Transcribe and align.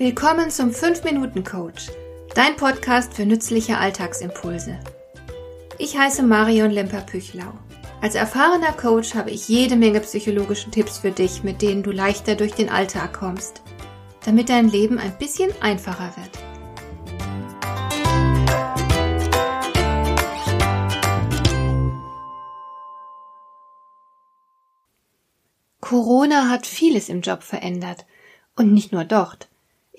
Willkommen 0.00 0.48
zum 0.48 0.70
5-Minuten-Coach, 0.70 1.90
dein 2.34 2.56
Podcast 2.56 3.12
für 3.12 3.26
nützliche 3.26 3.76
Alltagsimpulse. 3.76 4.80
Ich 5.76 5.98
heiße 5.98 6.22
Marion 6.22 6.70
Lemper-Püchlau. 6.70 7.52
Als 8.00 8.14
erfahrener 8.14 8.72
Coach 8.72 9.14
habe 9.14 9.30
ich 9.30 9.46
jede 9.50 9.76
Menge 9.76 10.00
psychologische 10.00 10.70
Tipps 10.70 10.96
für 10.96 11.10
dich, 11.10 11.42
mit 11.42 11.60
denen 11.60 11.82
du 11.82 11.90
leichter 11.90 12.34
durch 12.34 12.54
den 12.54 12.70
Alltag 12.70 13.12
kommst, 13.12 13.60
damit 14.24 14.48
dein 14.48 14.70
Leben 14.70 14.98
ein 14.98 15.18
bisschen 15.18 15.52
einfacher 15.60 16.14
wird. 16.16 16.30
Corona 25.82 26.48
hat 26.48 26.66
vieles 26.66 27.10
im 27.10 27.20
Job 27.20 27.42
verändert. 27.42 28.06
Und 28.56 28.72
nicht 28.72 28.92
nur 28.92 29.04
dort. 29.04 29.49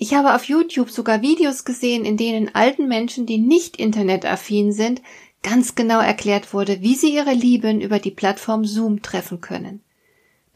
Ich 0.02 0.14
habe 0.14 0.34
auf 0.34 0.46
YouTube 0.46 0.90
sogar 0.90 1.22
Videos 1.22 1.64
gesehen, 1.64 2.04
in 2.04 2.16
denen 2.16 2.52
alten 2.56 2.88
Menschen, 2.88 3.24
die 3.24 3.38
nicht 3.38 3.76
internetaffin 3.76 4.72
sind, 4.72 5.00
ganz 5.44 5.76
genau 5.76 6.00
erklärt 6.00 6.52
wurde, 6.52 6.80
wie 6.80 6.96
sie 6.96 7.14
ihre 7.14 7.32
Lieben 7.32 7.80
über 7.80 8.00
die 8.00 8.10
Plattform 8.10 8.64
Zoom 8.64 9.02
treffen 9.02 9.40
können. 9.40 9.80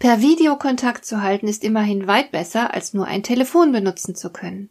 Per 0.00 0.20
Videokontakt 0.20 1.04
zu 1.04 1.22
halten 1.22 1.46
ist 1.46 1.62
immerhin 1.62 2.08
weit 2.08 2.32
besser, 2.32 2.74
als 2.74 2.92
nur 2.92 3.06
ein 3.06 3.22
Telefon 3.22 3.70
benutzen 3.70 4.16
zu 4.16 4.30
können. 4.30 4.68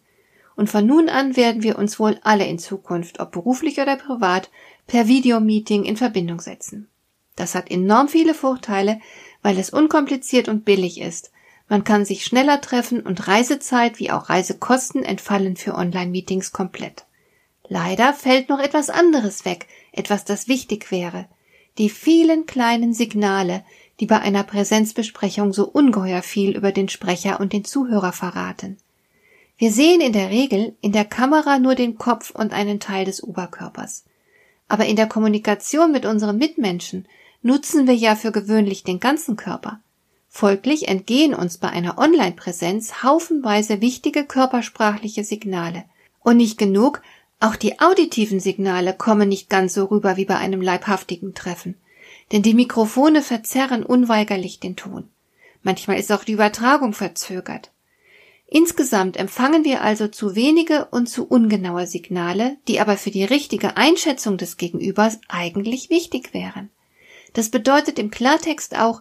Und 0.57 0.69
von 0.69 0.85
nun 0.85 1.07
an 1.07 1.37
werden 1.37 1.63
wir 1.63 1.79
uns 1.79 1.97
wohl 1.97 2.19
alle 2.23 2.45
in 2.45 2.59
Zukunft, 2.59 3.21
ob 3.21 3.31
beruflich 3.31 3.79
oder 3.79 3.95
privat, 3.95 4.49
per 4.87 5.07
Videomeeting 5.07 5.85
in 5.85 5.95
Verbindung 5.95 6.41
setzen. 6.41 6.89
Das 7.37 7.55
hat 7.55 7.71
enorm 7.71 8.09
viele 8.09 8.33
Vorteile, 8.33 8.99
weil 9.41 9.57
es 9.57 9.69
unkompliziert 9.69 10.49
und 10.49 10.65
billig 10.65 10.99
ist 10.99 11.31
man 11.67 11.83
kann 11.83 12.05
sich 12.05 12.25
schneller 12.25 12.61
treffen 12.61 13.01
und 13.01 13.27
Reisezeit 13.27 13.99
wie 13.99 14.11
auch 14.11 14.29
Reisekosten 14.29 15.03
entfallen 15.03 15.55
für 15.55 15.75
Online-Meetings 15.75 16.51
komplett. 16.51 17.05
Leider 17.67 18.13
fällt 18.13 18.49
noch 18.49 18.59
etwas 18.59 18.89
anderes 18.89 19.45
weg, 19.45 19.67
etwas, 19.91 20.25
das 20.25 20.47
wichtig 20.47 20.91
wäre. 20.91 21.27
Die 21.77 21.89
vielen 21.89 22.45
kleinen 22.45 22.93
Signale, 22.93 23.63
die 23.99 24.05
bei 24.05 24.19
einer 24.19 24.43
Präsenzbesprechung 24.43 25.53
so 25.53 25.67
ungeheuer 25.67 26.21
viel 26.21 26.55
über 26.55 26.71
den 26.71 26.89
Sprecher 26.89 27.39
und 27.39 27.53
den 27.53 27.65
Zuhörer 27.65 28.11
verraten. 28.11 28.77
Wir 29.57 29.71
sehen 29.71 30.01
in 30.01 30.13
der 30.13 30.29
Regel 30.29 30.75
in 30.81 30.91
der 30.91 31.05
Kamera 31.05 31.59
nur 31.59 31.75
den 31.75 31.97
Kopf 31.97 32.29
und 32.29 32.53
einen 32.53 32.79
Teil 32.79 33.05
des 33.05 33.23
Oberkörpers. 33.23 34.03
Aber 34.67 34.85
in 34.85 34.95
der 34.95 35.07
Kommunikation 35.07 35.91
mit 35.91 36.05
unseren 36.05 36.37
Mitmenschen 36.37 37.07
nutzen 37.41 37.87
wir 37.87 37.95
ja 37.95 38.15
für 38.15 38.31
gewöhnlich 38.31 38.83
den 38.83 38.99
ganzen 38.99 39.37
Körper. 39.37 39.79
Folglich 40.37 40.89
entgehen 40.89 41.33
uns 41.33 41.59
bei 41.59 41.69
einer 41.69 41.97
Online-Präsenz 41.97 43.03
haufenweise 43.03 43.79
wichtige 43.79 44.25
körpersprachliche 44.25 45.23
Signale. 45.23 45.85
Und 46.23 46.35
nicht 46.35 46.57
genug, 46.57 47.01
auch 47.39 47.55
die 47.55 47.79
auditiven 47.79 48.41
Signale 48.41 48.93
kommen 48.93 49.29
nicht 49.29 49.49
ganz 49.49 49.75
so 49.75 49.85
rüber 49.85 50.17
wie 50.17 50.25
bei 50.25 50.35
einem 50.35 50.61
leibhaftigen 50.61 51.35
Treffen. 51.35 51.75
Denn 52.33 52.41
die 52.41 52.53
Mikrofone 52.53 53.21
verzerren 53.21 53.85
unweigerlich 53.85 54.59
den 54.59 54.75
Ton. 54.75 55.07
Manchmal 55.63 55.99
ist 55.99 56.11
auch 56.11 56.25
die 56.25 56.33
Übertragung 56.33 56.91
verzögert. 56.91 57.71
Insgesamt 58.45 59.15
empfangen 59.15 59.63
wir 59.63 59.83
also 59.83 60.09
zu 60.09 60.35
wenige 60.35 60.89
und 60.91 61.07
zu 61.07 61.25
ungenaue 61.25 61.87
Signale, 61.87 62.57
die 62.67 62.81
aber 62.81 62.97
für 62.97 63.09
die 63.09 63.23
richtige 63.23 63.77
Einschätzung 63.77 64.35
des 64.37 64.57
Gegenübers 64.57 65.17
eigentlich 65.29 65.89
wichtig 65.89 66.33
wären. 66.33 66.71
Das 67.31 67.47
bedeutet 67.47 67.99
im 67.99 68.11
Klartext 68.11 68.77
auch, 68.77 68.99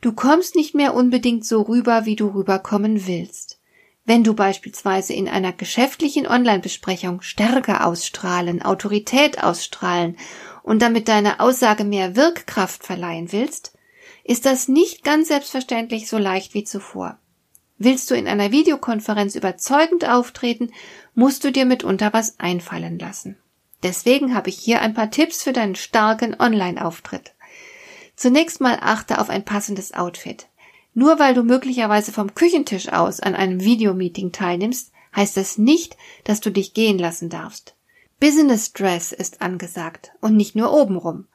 Du 0.00 0.12
kommst 0.12 0.56
nicht 0.56 0.74
mehr 0.74 0.94
unbedingt 0.94 1.44
so 1.44 1.62
rüber, 1.62 2.06
wie 2.06 2.16
du 2.16 2.28
rüberkommen 2.28 3.06
willst. 3.06 3.60
Wenn 4.06 4.24
du 4.24 4.34
beispielsweise 4.34 5.12
in 5.12 5.28
einer 5.28 5.52
geschäftlichen 5.52 6.26
Online-Besprechung 6.26 7.20
Stärke 7.20 7.84
ausstrahlen, 7.84 8.62
Autorität 8.62 9.42
ausstrahlen 9.42 10.16
und 10.62 10.80
damit 10.80 11.08
deine 11.08 11.40
Aussage 11.40 11.84
mehr 11.84 12.16
Wirkkraft 12.16 12.84
verleihen 12.84 13.30
willst, 13.30 13.76
ist 14.24 14.46
das 14.46 14.68
nicht 14.68 15.04
ganz 15.04 15.28
selbstverständlich 15.28 16.08
so 16.08 16.16
leicht 16.16 16.54
wie 16.54 16.64
zuvor. 16.64 17.18
Willst 17.76 18.10
du 18.10 18.14
in 18.14 18.26
einer 18.26 18.50
Videokonferenz 18.50 19.34
überzeugend 19.34 20.08
auftreten, 20.08 20.70
musst 21.14 21.44
du 21.44 21.52
dir 21.52 21.64
mitunter 21.64 22.12
was 22.12 22.38
einfallen 22.38 22.98
lassen. 22.98 23.36
Deswegen 23.82 24.34
habe 24.34 24.50
ich 24.50 24.58
hier 24.58 24.80
ein 24.82 24.94
paar 24.94 25.10
Tipps 25.10 25.42
für 25.42 25.52
deinen 25.52 25.74
starken 25.74 26.36
Online-Auftritt. 26.38 27.32
Zunächst 28.20 28.60
mal 28.60 28.76
achte 28.82 29.18
auf 29.18 29.30
ein 29.30 29.46
passendes 29.46 29.94
Outfit. 29.94 30.46
Nur 30.92 31.18
weil 31.18 31.32
du 31.32 31.42
möglicherweise 31.42 32.12
vom 32.12 32.34
Küchentisch 32.34 32.90
aus 32.90 33.18
an 33.18 33.34
einem 33.34 33.64
Videomeeting 33.64 34.30
teilnimmst, 34.30 34.92
heißt 35.16 35.38
das 35.38 35.56
nicht, 35.56 35.96
dass 36.24 36.40
du 36.40 36.50
dich 36.50 36.74
gehen 36.74 36.98
lassen 36.98 37.30
darfst. 37.30 37.74
Business 38.20 38.74
Dress 38.74 39.12
ist 39.12 39.40
angesagt 39.40 40.12
und 40.20 40.36
nicht 40.36 40.54
nur 40.54 40.70
obenrum. 40.70 41.28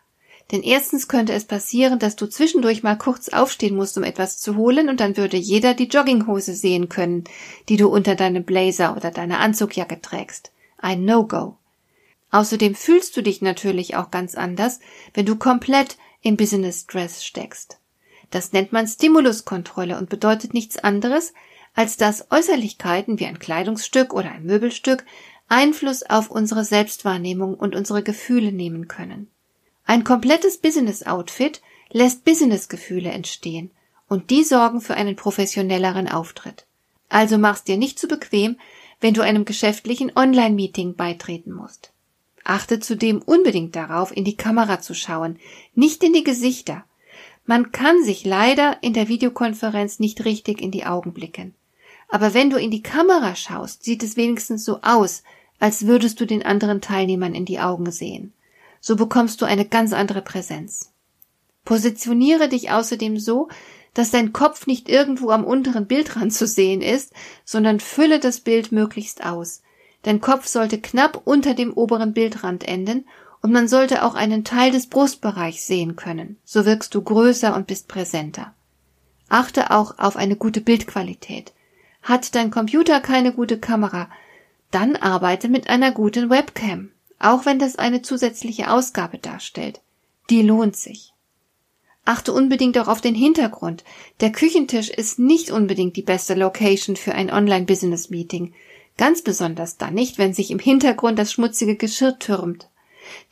Denn 0.51 0.61
erstens 0.61 1.07
könnte 1.07 1.33
es 1.33 1.45
passieren, 1.45 1.97
dass 1.97 2.17
du 2.17 2.27
zwischendurch 2.27 2.83
mal 2.83 2.99
kurz 2.99 3.29
aufstehen 3.29 3.75
musst, 3.75 3.97
um 3.97 4.03
etwas 4.03 4.37
zu 4.37 4.55
holen, 4.55 4.87
und 4.87 4.99
dann 4.99 5.17
würde 5.17 5.37
jeder 5.37 5.73
die 5.73 5.87
Jogginghose 5.87 6.53
sehen 6.53 6.87
können, 6.87 7.23
die 7.67 7.77
du 7.77 7.87
unter 7.87 8.13
deinem 8.13 8.43
Blazer 8.43 8.95
oder 8.95 9.09
deiner 9.09 9.39
Anzugjacke 9.39 10.01
trägst. 10.01 10.51
Ein 10.77 11.03
No-Go. 11.03 11.57
Außerdem 12.29 12.75
fühlst 12.75 13.17
du 13.17 13.23
dich 13.23 13.41
natürlich 13.41 13.95
auch 13.95 14.11
ganz 14.11 14.35
anders, 14.35 14.81
wenn 15.15 15.25
du 15.25 15.35
komplett 15.35 15.97
im 16.25 16.37
Business 16.37 16.87
Dress 16.87 17.23
steckst. 17.23 17.77
Das 18.31 18.51
nennt 18.51 18.73
man 18.73 18.87
Stimuluskontrolle 18.87 19.95
und 19.95 20.09
bedeutet 20.09 20.55
nichts 20.55 20.79
anderes, 20.79 21.33
als 21.75 21.97
dass 21.97 22.31
Äußerlichkeiten 22.31 23.19
wie 23.19 23.27
ein 23.27 23.37
Kleidungsstück 23.37 24.11
oder 24.11 24.31
ein 24.31 24.43
Möbelstück 24.43 25.05
Einfluss 25.49 26.01
auf 26.01 26.31
unsere 26.31 26.65
Selbstwahrnehmung 26.65 27.53
und 27.53 27.75
unsere 27.75 28.01
Gefühle 28.01 28.51
nehmen 28.51 28.87
können. 28.87 29.29
Ein 29.85 30.03
komplettes 30.03 30.57
Business-Outfit 30.57 31.61
lässt 31.91 32.25
Business-Gefühle 32.25 33.11
entstehen 33.11 33.69
und 34.09 34.31
die 34.31 34.43
sorgen 34.43 34.81
für 34.81 34.95
einen 34.95 35.15
professionelleren 35.15 36.09
Auftritt. 36.09 36.65
Also 37.07 37.37
mach's 37.37 37.63
dir 37.63 37.77
nicht 37.77 37.99
zu 37.99 38.07
bequem, 38.07 38.57
wenn 38.99 39.13
du 39.13 39.21
einem 39.21 39.45
geschäftlichen 39.45 40.11
Online-Meeting 40.15 40.95
beitreten 40.95 41.51
musst. 41.51 41.91
Achte 42.45 42.79
zudem 42.79 43.21
unbedingt 43.21 43.75
darauf, 43.75 44.15
in 44.15 44.23
die 44.23 44.37
Kamera 44.37 44.79
zu 44.79 44.93
schauen, 44.93 45.39
nicht 45.73 46.03
in 46.03 46.13
die 46.13 46.23
Gesichter. 46.23 46.85
Man 47.45 47.71
kann 47.71 48.03
sich 48.03 48.23
leider 48.23 48.77
in 48.81 48.93
der 48.93 49.07
Videokonferenz 49.07 49.99
nicht 49.99 50.23
richtig 50.25 50.61
in 50.61 50.71
die 50.71 50.85
Augen 50.85 51.11
blicken. 51.11 51.53
Aber 52.07 52.33
wenn 52.33 52.49
du 52.49 52.57
in 52.57 52.71
die 52.71 52.83
Kamera 52.83 53.35
schaust, 53.35 53.83
sieht 53.83 54.03
es 54.03 54.15
wenigstens 54.15 54.63
so 54.63 54.79
aus, 54.83 55.23
als 55.59 55.87
würdest 55.87 56.19
du 56.19 56.25
den 56.25 56.45
anderen 56.45 56.81
Teilnehmern 56.81 57.33
in 57.33 57.45
die 57.45 57.59
Augen 57.59 57.91
sehen. 57.91 58.33
So 58.79 58.95
bekommst 58.95 59.41
du 59.41 59.45
eine 59.45 59.65
ganz 59.65 59.91
andere 59.93 60.21
Präsenz. 60.21 60.91
Positioniere 61.63 62.47
dich 62.47 62.69
außerdem 62.69 63.17
so, 63.17 63.49
dass 63.95 64.11
dein 64.11 64.33
Kopf 64.33 64.67
nicht 64.67 64.87
irgendwo 64.87 65.31
am 65.31 65.43
unteren 65.43 65.87
Bildrand 65.87 66.31
zu 66.31 66.45
sehen 66.45 66.81
ist, 66.81 67.11
sondern 67.43 67.79
fülle 67.79 68.19
das 68.19 68.41
Bild 68.41 68.71
möglichst 68.71 69.25
aus. 69.25 69.63
Dein 70.05 70.21
Kopf 70.21 70.45
sollte 70.45 70.79
knapp 70.79 71.19
unter 71.25 71.55
dem 71.55 71.73
oberen 71.73 72.13
Bildrand 72.13 72.63
enden 72.63 73.05
und 73.41 73.51
man 73.51 73.67
sollte 73.67 74.03
auch 74.03 74.13
einen 74.13 74.43
Teil 74.43 74.69
des 74.69 74.85
Brustbereichs 74.85 75.65
sehen 75.65 75.95
können. 75.95 76.37
So 76.45 76.63
wirkst 76.63 76.93
du 76.93 77.01
größer 77.01 77.55
und 77.55 77.65
bist 77.65 77.87
präsenter. 77.87 78.53
Achte 79.29 79.71
auch 79.71 79.97
auf 79.97 80.15
eine 80.15 80.35
gute 80.35 80.61
Bildqualität. 80.61 81.53
Hat 82.03 82.35
dein 82.35 82.51
Computer 82.51 82.99
keine 82.99 83.33
gute 83.33 83.57
Kamera, 83.57 84.07
dann 84.69 84.95
arbeite 84.95 85.49
mit 85.49 85.69
einer 85.71 85.91
guten 85.91 86.29
Webcam, 86.29 86.91
auch 87.17 87.47
wenn 87.47 87.57
das 87.57 87.75
eine 87.75 88.03
zusätzliche 88.03 88.69
Ausgabe 88.69 89.17
darstellt. 89.17 89.81
Die 90.29 90.43
lohnt 90.43 90.75
sich. 90.75 91.13
Achte 92.03 92.31
unbedingt 92.31 92.77
auch 92.77 92.87
auf 92.87 93.01
den 93.01 93.15
Hintergrund. 93.15 93.83
Der 94.19 94.31
Küchentisch 94.31 94.89
ist 94.91 95.17
nicht 95.17 95.49
unbedingt 95.49 95.95
die 95.95 96.03
beste 96.03 96.35
Location 96.35 96.95
für 96.95 97.15
ein 97.15 97.33
Online-Business-Meeting. 97.33 98.53
Ganz 98.97 99.21
besonders 99.21 99.77
dann 99.77 99.93
nicht, 99.93 100.17
wenn 100.17 100.33
sich 100.33 100.51
im 100.51 100.59
Hintergrund 100.59 101.19
das 101.19 101.31
schmutzige 101.31 101.75
Geschirr 101.75 102.17
türmt. 102.17 102.69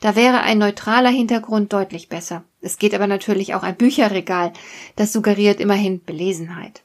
Da 0.00 0.14
wäre 0.14 0.40
ein 0.40 0.58
neutraler 0.58 1.10
Hintergrund 1.10 1.72
deutlich 1.72 2.08
besser. 2.08 2.44
Es 2.60 2.78
geht 2.78 2.94
aber 2.94 3.06
natürlich 3.06 3.54
auch 3.54 3.62
ein 3.62 3.76
Bücherregal. 3.76 4.52
Das 4.96 5.12
suggeriert 5.12 5.60
immerhin 5.60 6.02
Belesenheit. 6.02 6.82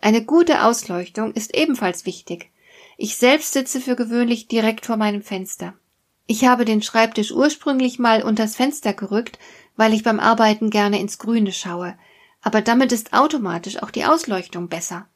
Eine 0.00 0.24
gute 0.24 0.64
Ausleuchtung 0.64 1.32
ist 1.32 1.56
ebenfalls 1.56 2.04
wichtig. 2.04 2.50
Ich 2.96 3.16
selbst 3.16 3.52
sitze 3.52 3.80
für 3.80 3.96
gewöhnlich 3.96 4.48
direkt 4.48 4.86
vor 4.86 4.96
meinem 4.96 5.22
Fenster. 5.22 5.74
Ich 6.26 6.44
habe 6.44 6.64
den 6.64 6.82
Schreibtisch 6.82 7.30
ursprünglich 7.30 7.98
mal 7.98 8.22
unters 8.22 8.56
Fenster 8.56 8.92
gerückt, 8.92 9.38
weil 9.76 9.94
ich 9.94 10.02
beim 10.02 10.18
Arbeiten 10.18 10.70
gerne 10.70 11.00
ins 11.00 11.18
Grüne 11.18 11.52
schaue. 11.52 11.96
Aber 12.42 12.60
damit 12.62 12.92
ist 12.92 13.12
automatisch 13.12 13.82
auch 13.82 13.90
die 13.90 14.04
Ausleuchtung 14.04 14.68
besser. 14.68 15.08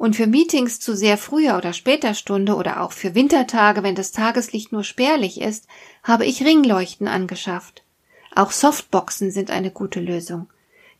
Und 0.00 0.16
für 0.16 0.26
Meetings 0.26 0.80
zu 0.80 0.96
sehr 0.96 1.18
früher 1.18 1.58
oder 1.58 1.74
später 1.74 2.14
Stunde 2.14 2.54
oder 2.54 2.80
auch 2.80 2.92
für 2.92 3.14
Wintertage, 3.14 3.82
wenn 3.82 3.94
das 3.94 4.12
Tageslicht 4.12 4.72
nur 4.72 4.82
spärlich 4.82 5.42
ist, 5.42 5.66
habe 6.02 6.24
ich 6.24 6.42
Ringleuchten 6.42 7.06
angeschafft. 7.06 7.82
Auch 8.34 8.50
Softboxen 8.50 9.30
sind 9.30 9.50
eine 9.50 9.70
gute 9.70 10.00
Lösung. 10.00 10.48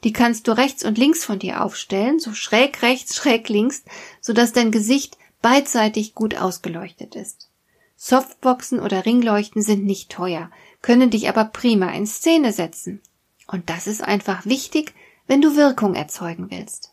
Die 0.05 0.13
kannst 0.13 0.47
du 0.47 0.53
rechts 0.53 0.85
und 0.85 0.99
links 0.99 1.25
von 1.25 1.39
dir 1.39 1.65
aufstellen, 1.65 2.19
so 2.19 2.35
schräg 2.35 2.83
rechts, 2.83 3.17
schräg 3.17 3.49
links, 3.49 3.85
so 4.21 4.35
dass 4.35 4.53
dein 4.53 4.71
Gesicht 4.71 5.17
beidseitig 5.41 6.15
gut 6.15 6.37
ausgeleuchtet 6.37 7.17
ist. 7.17 7.49
Softboxen 7.97 8.81
oder 8.81 9.07
Ringleuchten 9.07 9.63
sind 9.63 9.87
nicht 9.87 10.13
teuer, 10.13 10.51
können 10.83 11.09
dich 11.09 11.31
aber 11.31 11.47
prima 11.47 11.91
in 11.93 12.07
Szene 12.07 12.53
setzen. 12.53 13.01
Und 13.47 13.71
das 13.71 13.87
ist 13.87 14.05
einfach 14.05 14.45
wichtig, 14.45 14.93
wenn 15.27 15.41
du 15.41 15.57
Wirkung 15.57 15.95
erzeugen 15.95 16.51
willst. 16.51 16.93